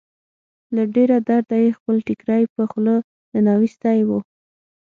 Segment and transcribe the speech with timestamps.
[0.75, 2.95] له ډېره درده يې خپل ټيکری په خوله
[3.43, 4.09] ننوېستی و.